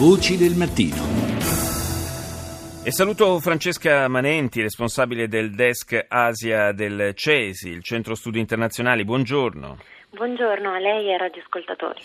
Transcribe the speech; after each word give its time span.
Voci 0.00 0.38
del 0.38 0.54
mattino. 0.54 0.96
E 2.82 2.90
saluto 2.90 3.38
Francesca 3.38 4.08
Manenti, 4.08 4.62
responsabile 4.62 5.28
del 5.28 5.50
desk 5.50 6.06
Asia 6.08 6.72
del 6.72 7.12
CESI, 7.14 7.68
il 7.68 7.82
Centro 7.82 8.14
Studi 8.14 8.38
Internazionali. 8.38 9.04
Buongiorno. 9.04 9.76
Buongiorno 10.12 10.72
a 10.72 10.78
lei 10.78 11.06
e 11.06 11.12
ai 11.12 11.18
radioascoltatori. 11.18 12.02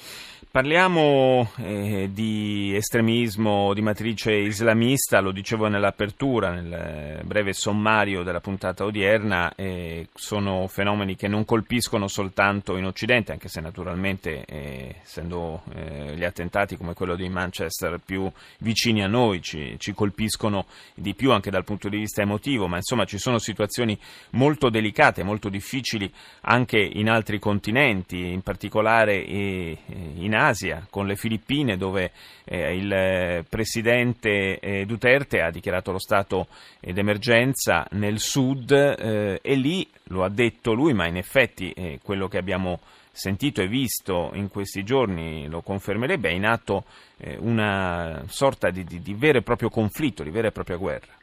Parliamo 0.55 1.51
eh, 1.57 2.09
di 2.13 2.73
estremismo 2.75 3.73
di 3.73 3.81
matrice 3.81 4.31
islamista, 4.31 5.19
lo 5.19 5.31
dicevo 5.31 5.67
nell'apertura, 5.67 6.51
nel 6.51 7.25
breve 7.25 7.51
sommario 7.51 8.23
della 8.23 8.39
puntata 8.39 8.85
odierna, 8.85 9.53
eh, 9.53 10.07
sono 10.13 10.67
fenomeni 10.67 11.17
che 11.17 11.27
non 11.27 11.43
colpiscono 11.43 12.07
soltanto 12.07 12.77
in 12.77 12.85
Occidente, 12.85 13.33
anche 13.33 13.49
se 13.49 13.59
naturalmente, 13.59 14.45
eh, 14.45 14.95
essendo 15.03 15.63
eh, 15.73 16.13
gli 16.15 16.23
attentati 16.23 16.77
come 16.77 16.93
quello 16.93 17.17
di 17.17 17.27
Manchester 17.27 17.99
più 17.99 18.31
vicini 18.59 19.03
a 19.03 19.07
noi, 19.07 19.41
ci, 19.41 19.75
ci, 19.77 19.93
colpiscono 19.93 20.67
di 20.93 21.15
più 21.15 21.33
anche 21.33 21.49
dal 21.49 21.65
punto 21.65 21.89
di 21.89 21.97
vista 21.97 22.21
emotivo, 22.21 22.67
ma 22.67 22.77
insomma 22.77 23.03
ci 23.03 23.17
sono 23.17 23.39
situazioni 23.39 23.99
molto 24.31 24.69
delicate, 24.69 25.21
molto 25.23 25.49
difficili 25.49 26.09
anche 26.43 26.77
in 26.79 27.09
altri 27.09 27.39
continenti, 27.39 27.94
in 28.09 28.41
particolare 28.41 29.17
in 29.17 30.35
Asia 30.35 30.85
con 30.89 31.05
le 31.05 31.15
Filippine, 31.15 31.77
dove 31.77 32.11
eh, 32.43 32.75
il 32.75 32.91
eh, 32.91 33.45
presidente 33.47 34.59
eh, 34.59 34.85
Duterte 34.85 35.41
ha 35.41 35.51
dichiarato 35.51 35.91
lo 35.91 35.99
stato 35.99 36.47
d'emergenza 36.79 37.87
nel 37.91 38.19
sud 38.19 38.71
e 38.71 39.55
lì, 39.55 39.87
lo 40.05 40.23
ha 40.23 40.29
detto 40.29 40.73
lui, 40.73 40.93
ma 40.93 41.07
in 41.07 41.17
effetti 41.17 41.73
quello 42.03 42.27
che 42.27 42.37
abbiamo 42.37 42.79
sentito 43.11 43.61
e 43.61 43.67
visto 43.67 44.31
in 44.33 44.49
questi 44.49 44.83
giorni 44.83 45.47
lo 45.47 45.61
confermerebbe, 45.61 46.29
è 46.29 46.33
in 46.33 46.45
atto 46.45 46.83
una 47.39 48.23
sorta 48.27 48.69
di, 48.69 48.83
di, 48.83 48.99
di 48.99 49.13
vero 49.15 49.39
e 49.39 49.41
proprio 49.41 49.69
conflitto, 49.69 50.21
di 50.21 50.29
vera 50.29 50.49
e 50.49 50.51
propria 50.51 50.77
guerra. 50.77 51.13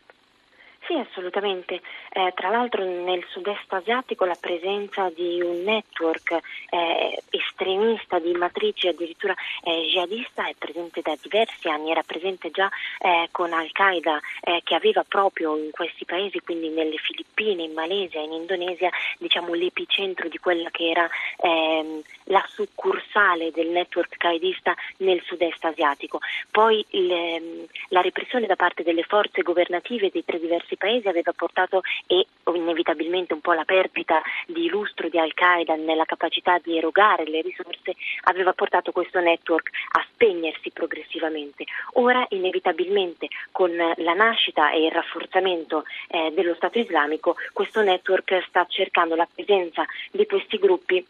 Sì, 0.93 0.99
assolutamente. 0.99 1.81
Eh, 2.11 2.33
tra 2.35 2.51
l'altro 2.51 2.85
nel 2.85 3.25
sud-est 3.31 3.73
asiatico 3.73 4.27
la 4.27 4.37
presenza 4.39 5.09
di 5.09 5.41
un 5.41 5.63
network 5.63 6.39
eh, 6.69 7.23
estremista 7.31 8.19
di 8.19 8.33
matrice 8.35 8.89
addirittura 8.89 9.35
eh, 9.65 9.89
jihadista 9.91 10.47
è 10.47 10.55
presente 10.59 11.01
da 11.01 11.17
diversi 11.19 11.71
anni, 11.71 11.93
era 11.93 12.03
presente 12.03 12.51
già 12.51 12.69
eh, 12.99 13.29
con 13.31 13.55
Al-Qaeda 13.55 14.21
eh, 14.43 14.61
che 14.65 14.75
aveva 14.75 15.03
proprio 15.09 15.57
in 15.57 15.71
questi 15.71 16.05
paesi, 16.05 16.41
quindi 16.41 16.69
nelle 16.69 16.99
Filippine, 16.99 17.63
in 17.63 17.73
Malesia, 17.73 18.21
in 18.21 18.33
Indonesia, 18.33 18.91
diciamo 19.17 19.55
l'epicentro 19.55 20.29
di 20.29 20.37
quella 20.37 20.69
che 20.69 20.91
era 20.91 21.09
ehm, 21.39 22.03
la 22.33 22.45
succursale 22.49 23.51
del 23.53 23.69
network 23.69 24.17
qaedista 24.17 24.75
nel 24.99 25.23
sud-est 25.23 25.63
asiatico. 25.65 26.19
Poi 26.51 26.85
le, 26.91 27.67
la 27.89 28.01
repressione 28.01 28.47
da 28.47 28.57
parte 28.57 28.83
delle 28.83 29.03
forze 29.03 29.43
governative 29.43 30.11
dei 30.11 30.25
tre 30.25 30.41
diversi 30.41 30.77
paesi 30.77 31.07
aveva 31.09 31.33
portato 31.33 31.83
e 32.07 32.27
inevitabilmente 32.55 33.35
un 33.35 33.41
po' 33.41 33.53
la 33.53 33.65
perdita 33.65 34.23
di 34.47 34.69
lustro 34.69 35.09
di 35.09 35.19
Al-Qaeda 35.19 35.75
nella 35.77 36.07
capacità 36.07 36.59
di 36.59 36.77
erogare 36.77 37.25
le 37.25 37.43
risorse 37.43 37.95
aveva 38.23 38.53
portato 38.55 38.93
questo 38.93 39.21
network 39.21 39.69
a 39.93 40.07
spegnersi 40.11 40.71
progressivamente. 40.71 41.65
Ora 41.95 42.25
inevitabilmente 42.31 43.29
con 43.51 43.71
la 43.77 44.15
nascita 44.15 44.73
e 44.73 44.87
il 44.87 44.91
rafforzamento 44.91 45.85
eh, 46.09 46.33
dello 46.35 46.55
Stato 46.55 46.79
islamico 46.79 47.37
questo 47.53 47.83
network 47.83 48.43
sta 48.49 48.65
cercando 48.69 49.15
la 49.15 49.29
presenza 49.33 49.85
di 50.11 50.25
questi 50.25 50.57
gruppi 50.57 51.05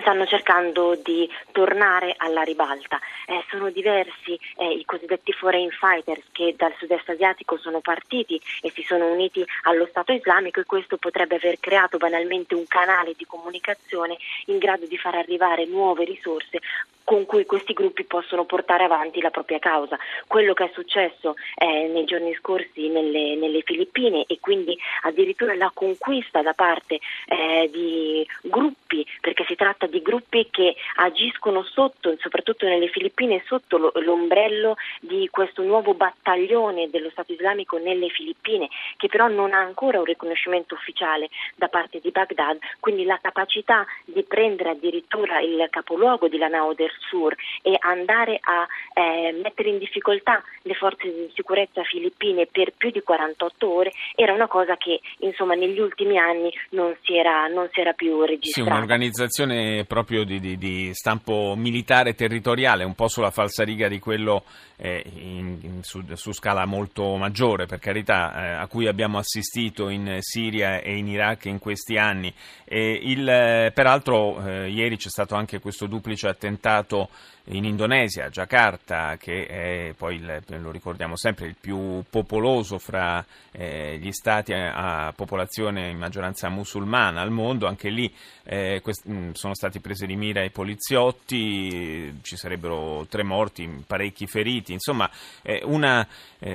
stanno 0.00 0.26
cercando 0.26 0.94
di 0.94 1.28
tornare 1.52 2.14
alla 2.16 2.42
ribalta. 2.42 2.98
Eh, 3.26 3.44
sono 3.48 3.70
diversi 3.70 4.38
eh, 4.56 4.72
i 4.72 4.84
cosiddetti 4.84 5.32
foreign 5.32 5.68
fighters 5.70 6.22
che 6.32 6.54
dal 6.56 6.74
sud-est 6.78 7.08
asiatico 7.08 7.58
sono 7.58 7.80
partiti 7.80 8.40
e 8.60 8.70
si 8.70 8.82
sono 8.82 9.10
uniti 9.10 9.44
allo 9.62 9.86
Stato 9.86 10.12
islamico 10.12 10.60
e 10.60 10.64
questo 10.64 10.96
potrebbe 10.96 11.36
aver 11.36 11.58
creato 11.60 11.98
banalmente 11.98 12.54
un 12.54 12.66
canale 12.66 13.14
di 13.16 13.24
comunicazione 13.26 14.16
in 14.46 14.58
grado 14.58 14.86
di 14.86 14.98
far 14.98 15.14
arrivare 15.14 15.66
nuove 15.66 16.04
risorse 16.04 16.60
con 17.06 17.24
cui 17.24 17.46
questi 17.46 17.72
gruppi 17.72 18.02
possono 18.02 18.44
portare 18.44 18.82
avanti 18.82 19.20
la 19.20 19.30
propria 19.30 19.60
causa. 19.60 19.96
Quello 20.26 20.54
che 20.54 20.64
è 20.64 20.70
successo 20.74 21.36
eh, 21.54 21.86
nei 21.86 22.04
giorni 22.04 22.34
scorsi 22.34 22.88
nelle, 22.88 23.36
nelle, 23.36 23.62
Filippine 23.62 24.24
e 24.26 24.38
quindi 24.40 24.76
addirittura 25.02 25.54
la 25.54 25.70
conquista 25.72 26.42
da 26.42 26.52
parte 26.52 26.98
eh, 27.26 27.70
di 27.72 28.26
gruppi, 28.42 28.85
perché 29.20 29.44
si 29.46 29.54
tratta 29.54 29.86
di 29.86 30.00
gruppi 30.02 30.48
che 30.50 30.74
agiscono 30.96 31.62
sotto, 31.62 32.14
soprattutto 32.18 32.66
nelle 32.66 32.88
Filippine, 32.88 33.42
sotto 33.46 33.92
l'ombrello 33.94 34.76
di 35.00 35.28
questo 35.30 35.62
nuovo 35.62 35.94
battaglione 35.94 36.88
dello 36.90 37.10
Stato 37.10 37.32
islamico 37.32 37.78
nelle 37.78 38.08
Filippine, 38.08 38.68
che 38.96 39.08
però 39.08 39.28
non 39.28 39.52
ha 39.52 39.58
ancora 39.58 39.98
un 39.98 40.04
riconoscimento 40.04 40.74
ufficiale 40.74 41.28
da 41.56 41.68
parte 41.68 42.00
di 42.00 42.10
Baghdad, 42.10 42.58
quindi 42.80 43.04
la 43.04 43.18
capacità 43.20 43.84
di 44.04 44.22
prendere 44.22 44.70
addirittura 44.70 45.40
il 45.40 45.66
capoluogo 45.70 46.28
di 46.28 46.38
Lanao 46.38 46.74
del 46.74 46.90
Sur 47.08 47.34
e 47.62 47.76
andare 47.80 48.38
a 48.40 48.66
eh, 48.94 49.32
mettere 49.42 49.70
in 49.70 49.78
difficoltà 49.78 50.42
le 50.62 50.74
forze 50.74 51.12
di 51.12 51.30
sicurezza 51.34 51.82
filippine 51.82 52.46
per 52.46 52.72
più 52.76 52.90
di 52.90 53.02
48 53.02 53.68
ore 53.68 53.92
era 54.14 54.32
una 54.32 54.46
cosa 54.46 54.76
che 54.76 55.00
insomma 55.18 55.54
negli 55.54 55.78
ultimi 55.78 56.18
anni 56.18 56.52
non 56.70 56.96
si 57.02 57.16
era, 57.16 57.46
non 57.48 57.68
si 57.72 57.80
era 57.80 57.92
più 57.92 58.22
registrata. 58.22 58.75
Sì, 58.75 58.75
un'organizzazione 58.76 59.84
proprio 59.84 60.24
di, 60.24 60.38
di, 60.38 60.56
di, 60.58 60.90
stampo 60.92 61.54
militare 61.56 62.14
territoriale, 62.14 62.84
un 62.84 62.94
po' 62.94 63.08
sulla 63.08 63.30
falsariga 63.30 63.88
di 63.88 63.98
quello 63.98 64.44
eh, 64.76 65.02
in, 65.14 65.58
in, 65.62 65.82
su, 65.82 66.04
su, 66.14 66.32
scala 66.32 66.66
molto 66.66 67.16
maggiore, 67.16 67.66
per 67.66 67.78
carità, 67.78 68.34
eh, 68.34 68.52
a 68.52 68.66
cui 68.66 68.86
abbiamo 68.86 69.18
assistito 69.18 69.88
in 69.88 70.18
Siria 70.20 70.80
e 70.80 70.96
in 70.96 71.08
Iraq 71.08 71.46
in 71.46 71.58
questi 71.58 71.96
anni. 71.96 72.32
Il, 72.66 73.28
eh, 73.28 73.72
peraltro 73.72 74.44
eh, 74.44 74.68
ieri 74.68 74.96
c'è 74.96 75.08
stato 75.08 75.34
anche 75.34 75.60
questo 75.60 75.86
duplice 75.86 76.28
attentato 76.28 77.08
in 77.50 77.64
Indonesia, 77.64 78.28
Jakarta, 78.28 79.16
che 79.18 79.46
è 79.46 79.94
poi, 79.96 80.16
il, 80.16 80.42
lo 80.58 80.70
ricordiamo 80.70 81.16
sempre, 81.16 81.46
il 81.46 81.54
più 81.58 82.02
popoloso 82.08 82.78
fra 82.78 83.24
eh, 83.52 83.98
gli 84.00 84.10
stati 84.10 84.52
a, 84.52 85.06
a, 85.06 85.12
popolazione 85.12 85.90
in 85.90 85.98
maggioranza 85.98 86.48
musulmana 86.48 87.20
al 87.20 87.30
mondo, 87.30 87.66
anche 87.66 87.88
lì 87.88 88.12
eh, 88.44 88.65
quest- 88.82 89.08
mm, 89.08 89.32
sono 89.32 89.54
stati 89.54 89.80
presi 89.80 90.06
di 90.06 90.16
mira 90.16 90.42
i 90.42 90.50
poliziotti, 90.50 92.20
ci 92.22 92.36
sarebbero 92.36 93.06
tre 93.08 93.22
morti, 93.22 93.84
parecchi 93.86 94.26
feriti, 94.26 94.72
insomma 94.72 95.10
eh, 95.42 95.62
una 95.64 96.06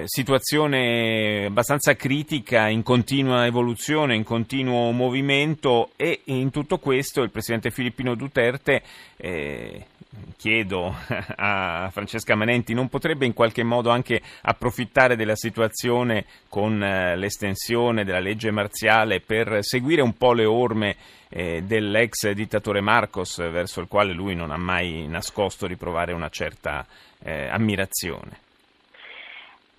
situazione 0.05 1.45
abbastanza 1.45 1.95
critica, 1.95 2.67
in 2.67 2.83
continua 2.83 3.45
evoluzione, 3.45 4.15
in 4.15 4.23
continuo 4.23 4.91
movimento 4.91 5.91
e 5.95 6.21
in 6.25 6.51
tutto 6.51 6.77
questo 6.77 7.23
il 7.23 7.31
presidente 7.31 7.71
filippino 7.71 8.15
Duterte 8.15 8.83
eh, 9.17 9.85
chiedo 10.37 10.95
a 11.35 11.89
Francesca 11.91 12.35
Manenti, 12.35 12.73
non 12.73 12.89
potrebbe 12.89 13.25
in 13.25 13.33
qualche 13.33 13.63
modo 13.63 13.89
anche 13.89 14.21
approfittare 14.41 15.15
della 15.15 15.35
situazione 15.35 16.25
con 16.49 16.81
eh, 16.83 17.15
l'estensione 17.15 18.03
della 18.03 18.19
legge 18.19 18.51
marziale 18.51 19.21
per 19.21 19.59
seguire 19.61 20.01
un 20.01 20.13
po' 20.13 20.33
le 20.33 20.45
orme 20.45 20.95
eh, 21.33 21.63
dell'ex 21.63 22.29
dittatore 22.31 22.81
Marcos, 22.81 23.37
verso 23.37 23.79
il 23.79 23.87
quale 23.87 24.13
lui 24.13 24.35
non 24.35 24.51
ha 24.51 24.57
mai 24.57 25.07
nascosto 25.07 25.65
di 25.65 25.77
provare 25.77 26.13
una 26.13 26.29
certa 26.29 26.85
eh, 27.23 27.47
ammirazione? 27.47 28.50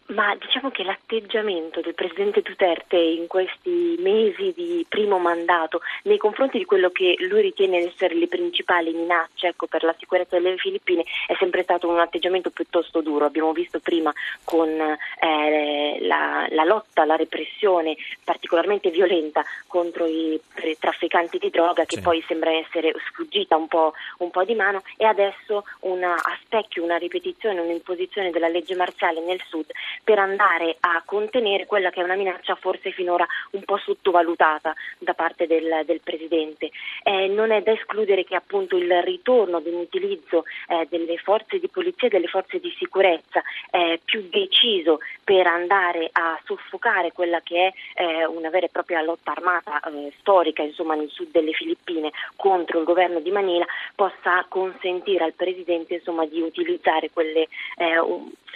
Ma 0.06 0.34
diciamo 0.34 0.70
che 0.70 0.82
l'atteggiamento 0.82 1.80
del 1.80 1.94
Presidente 1.94 2.42
Duterte 2.42 2.96
in 2.96 3.28
questi 3.28 3.96
mesi 4.00 4.52
di 4.54 4.84
primo 4.88 5.18
mandato 5.18 5.80
nei 6.02 6.18
confronti 6.18 6.58
di 6.58 6.64
quello 6.64 6.90
che 6.90 7.14
lui 7.20 7.40
ritiene 7.40 7.78
essere 7.78 8.14
le 8.14 8.26
principali 8.26 8.92
minacce 8.92 9.48
ecco, 9.48 9.66
per 9.66 9.84
la 9.84 9.94
sicurezza 9.98 10.38
delle 10.38 10.56
Filippine 10.56 11.04
è 11.26 11.34
sempre 11.38 11.62
stato 11.62 11.88
un 11.88 11.98
atteggiamento 11.98 12.50
piuttosto 12.50 13.00
duro. 13.00 13.24
Abbiamo 13.24 13.52
visto 13.52 13.78
prima 13.78 14.12
con 14.44 14.68
eh, 14.68 15.98
la, 16.00 16.46
la, 16.50 16.64
lotta, 16.64 17.04
la 17.04 17.16
repressione 17.16 17.96
particolarmente 18.24 18.90
violenta 18.90 19.44
contro 19.66 20.04
i 20.06 20.38
trafficanti 20.78 21.38
di 21.38 21.48
droga 21.48 21.84
che 21.84 21.96
sì. 21.96 22.02
poi 22.02 22.22
sembra 22.26 22.50
essere 22.50 22.92
sfuggita 23.08 23.56
un 23.56 23.68
po', 23.68 23.94
un 24.18 24.30
po', 24.30 24.44
di 24.44 24.54
mano 24.54 24.82
e 24.96 25.06
adesso 25.06 25.64
una, 25.80 26.14
a 26.14 26.38
specchio 26.42 26.82
una 26.82 26.96
ripetizione, 26.96 27.60
un'imposizione 27.60 28.30
della 28.30 28.48
legge 28.48 28.74
marziale 28.74 29.20
nel 29.20 29.40
sud 29.48 29.70
per 30.04 30.18
andare 30.18 30.76
a 30.80 31.02
contenere 31.04 31.66
quella 31.66 31.90
che 31.90 32.00
è 32.00 32.04
una 32.04 32.14
minaccia 32.14 32.54
forse 32.54 32.90
finora 32.90 33.26
un 33.52 33.62
po' 33.64 33.78
sottovalutata 33.78 34.74
da 34.98 35.14
parte 35.14 35.46
del, 35.46 35.82
del 35.84 36.00
Presidente. 36.02 36.70
Eh, 37.02 37.28
non 37.28 37.50
è 37.50 37.62
da 37.62 37.72
escludere 37.72 38.24
che 38.24 38.34
appunto 38.34 38.76
il 38.76 39.02
ritorno 39.02 39.60
di 39.60 39.68
un 39.68 39.80
utilizzo 39.80 40.44
eh, 40.68 40.86
delle 40.88 41.16
forze 41.18 41.58
di 41.58 41.68
polizia 41.68 42.08
e 42.08 42.10
delle 42.10 42.26
forze 42.26 42.58
di 42.58 42.74
sicurezza 42.78 43.42
eh, 43.70 44.00
più 44.04 44.28
deciso 44.28 44.98
per 45.22 45.46
andare 45.46 46.08
a 46.12 46.38
soffocare 46.44 47.12
quella 47.12 47.40
che 47.40 47.72
è 47.94 48.02
eh, 48.02 48.26
una 48.26 48.50
vera 48.50 48.66
e 48.66 48.70
propria 48.70 49.02
lotta 49.02 49.32
armata 49.32 49.80
eh, 49.80 50.12
storica 50.18 50.62
insomma, 50.62 50.94
nel 50.94 51.10
sud 51.10 51.30
delle 51.30 51.52
Filippine 51.52 52.10
contro 52.36 52.78
il 52.78 52.84
governo 52.84 53.20
di 53.20 53.30
Manila 53.30 53.66
possa 53.94 54.44
consentire 54.48 55.24
al 55.24 55.34
Presidente 55.34 55.94
insomma, 55.94 56.26
di 56.26 56.40
utilizzare 56.40 57.10
quelle, 57.10 57.48
eh, 57.76 57.98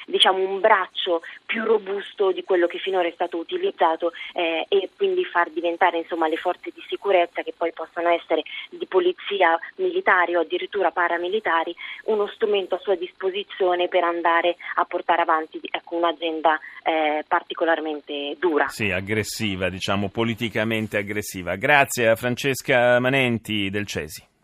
diciamo, 0.06 0.38
un 0.38 0.60
braccio 0.60 1.22
più 1.44 1.64
robusto 1.64 2.32
di 2.32 2.44
quello 2.44 2.66
che 2.66 2.78
finora 2.78 3.08
è 3.08 3.12
stato 3.12 3.36
utilizzato 3.36 4.12
eh, 4.32 4.64
e 4.68 4.88
quindi 4.96 5.24
far 5.24 5.50
diventare 5.50 5.98
insomma, 5.98 6.28
le 6.28 6.36
forze 6.36 6.70
di 6.74 6.82
sicurezza 6.88 7.42
che 7.42 7.52
poi 7.56 7.72
possano 7.72 8.08
essere 8.08 8.42
di 8.70 8.86
polizia 8.86 9.58
militari 9.76 10.36
o 10.36 10.40
addirittura 10.40 10.90
paramilitari 10.90 11.74
uno 12.04 12.26
strumento 12.28 12.76
a 12.76 12.78
sua 12.78 12.94
disposizione 12.94 13.88
per 13.88 14.04
andare 14.04 14.56
a 14.76 14.84
portare 14.84 15.22
avanti 15.22 15.60
ecco, 15.62 15.96
un'agenda 15.96 16.58
eh, 16.82 17.24
particolarmente 17.26 18.36
dura. 18.38 18.68
Sì, 18.68 18.90
aggressiva, 18.90 19.68
diciamo 19.68 20.08
politicamente 20.08 20.96
aggressiva. 20.96 21.56
Grazie 21.56 22.08
a 22.08 22.14
Francesca 22.14 22.98
Manenti 23.00 23.70
del 23.70 23.86
Cesi. 23.86 24.34